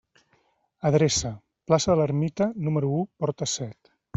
Adreça: 0.89 1.31
plaça 1.71 1.91
de 1.93 1.99
l'Ermita, 2.01 2.51
número 2.69 2.93
u, 3.03 3.07
porta 3.25 3.53
set. 3.57 3.97